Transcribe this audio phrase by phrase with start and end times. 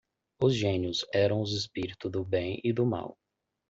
[0.41, 3.19] Os gênios eram os espíritos do bem e do mal.